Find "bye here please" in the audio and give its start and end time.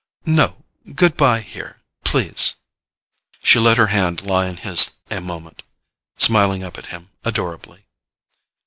1.15-2.55